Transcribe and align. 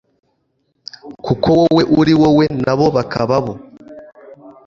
kuko 1.25 1.47
wowe 1.59 1.83
uri 1.99 2.13
wowe 2.21 2.45
nabo 2.63 2.85
bakaba 2.95 3.35
bo. 3.45 3.53